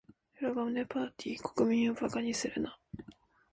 [0.41, 1.53] 裏金パーティ？
[1.53, 2.75] 国民を馬鹿にするな。